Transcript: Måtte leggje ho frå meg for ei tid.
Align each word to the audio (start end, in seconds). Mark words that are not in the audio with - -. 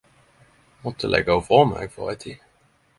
Måtte 0.87 1.11
leggje 1.13 1.37
ho 1.37 1.45
frå 1.51 1.61
meg 1.75 1.95
for 1.99 2.15
ei 2.15 2.23
tid. 2.29 2.45